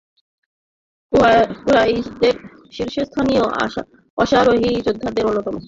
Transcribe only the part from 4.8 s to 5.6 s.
যোদ্ধাদের অন্যতম।